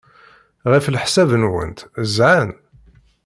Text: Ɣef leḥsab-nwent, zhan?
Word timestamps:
Ɣef 0.71 0.85
leḥsab-nwent, 0.93 1.79
zhan? 2.15 2.49